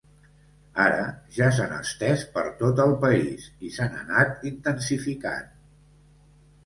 Ara 0.85 1.03
ja 1.35 1.49
s’han 1.57 1.75
estès 1.79 2.23
per 2.37 2.45
tot 2.63 2.81
el 2.87 2.93
país 3.03 3.45
i 3.69 3.73
s’han 3.77 3.95
anat 4.01 4.49
intensificant. 4.53 5.55